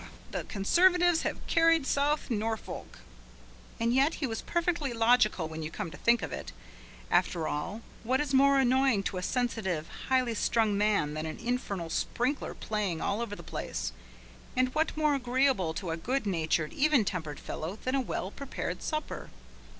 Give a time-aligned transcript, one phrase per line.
[0.31, 2.97] the Conservatives have carried South Norfolk."
[3.79, 6.51] And yet he was perfectly logical, when you come to think of it.
[7.11, 11.91] After all, what is more annoying to a sensitive, highly strung man than an infernal
[11.91, 13.91] sprinkler playing all over the place,
[14.55, 18.81] and what more agreeable to a good natured, even tempered fellow than a well prepared
[18.81, 19.29] supper?